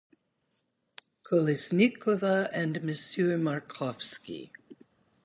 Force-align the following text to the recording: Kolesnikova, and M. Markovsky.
Kolesnikova, 1.23 2.49
and 2.51 2.77
M. 2.77 2.87
Markovsky. 3.43 4.49